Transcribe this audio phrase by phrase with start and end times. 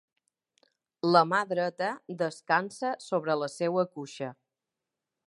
[1.15, 1.91] La mà dreta
[2.23, 4.35] descansa sobre la seua cuixa.